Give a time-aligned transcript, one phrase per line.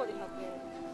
[0.00, 0.89] こで100円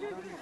[0.00, 0.37] そうなん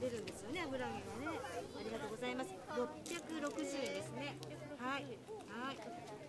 [0.00, 1.38] 出るんですよね、油揚げがね。
[1.40, 2.50] ありがとうございます。
[2.52, 4.36] 660円ですね。
[4.78, 5.04] はい。
[5.48, 6.25] はい。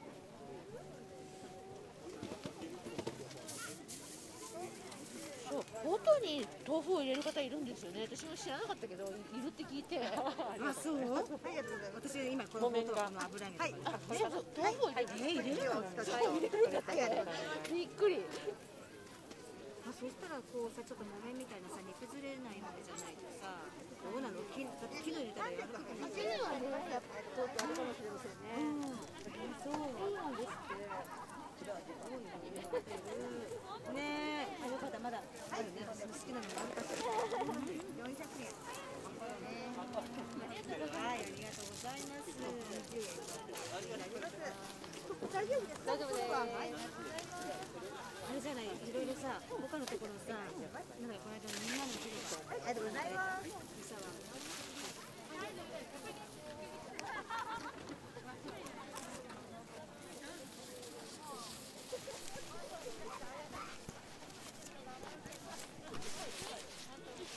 [5.97, 8.05] そう、本当に豆腐を入れる方いるんですよね。
[8.09, 9.99] 私も知らなかったけど、いるって聞いて。
[10.05, 10.97] あ、そう？
[10.97, 12.09] ありがとうございます。
[12.09, 13.57] 私今このボトルの油揚げ。
[13.57, 13.75] はい。
[13.85, 15.17] あ、そうそう、豆腐を入れる。
[15.17, 15.73] え入れるの？
[16.03, 16.93] そう入れるんだって。
[17.73, 18.21] びっくり。
[19.87, 23.55] あそしたらこうさちょっと木綿みたいなさ煮崩れないまでじゃないとさ
[24.03, 24.43] どうなの？
[24.51, 28.59] 木だって木の入れたらやるかも味にはね、やっぱちょっとあれかもしれませんね。
[28.59, 28.99] うん
[29.63, 29.79] そう
[30.11, 30.75] なんですって
[31.67, 31.75] ね
[33.99, 34.63] え。
[34.63, 37.11] あよかったまだあるね私も好きなのがあるかしら
[38.07, 38.55] 400円
[40.87, 42.31] はいありがとうございます
[45.27, 46.43] 大丈夫です大丈夫ですあ
[48.33, 52.15] れじゃないいろいろさ他のところさなんかこの間みんなの日で
[52.47, 53.47] ありがとうございます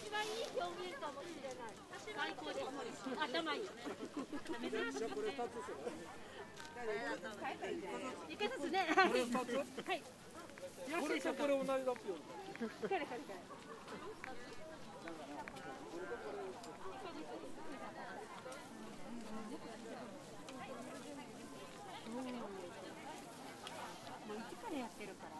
[0.01, 1.75] 一番いい表現かもしれない。
[2.17, 2.90] 最高です。
[3.55, 3.61] い。
[8.61, 8.87] つね。
[8.95, 9.57] これ2つ
[9.89, 10.03] はい。
[11.01, 12.17] これとこれ同じだっぺよ
[12.89, 13.35] 彼彼彼。
[24.27, 25.40] もう一からやってるから